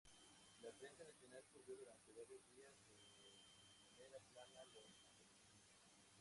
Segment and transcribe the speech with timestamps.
[0.63, 5.77] La Prensa nacional cubrió durante varios días, en primera plana, los acontecimientos.